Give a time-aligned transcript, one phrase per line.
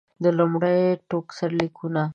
[0.23, 0.79] د لومړي
[1.09, 2.03] ټوک سرلیکونه.